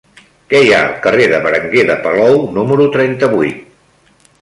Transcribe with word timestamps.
Què 0.53 0.61
hi 0.67 0.71
ha 0.77 0.79
al 0.85 0.95
carrer 1.03 1.27
de 1.35 1.43
Berenguer 1.45 1.85
de 1.91 1.99
Palou 2.07 2.43
número 2.59 2.91
trenta-vuit? 2.99 3.65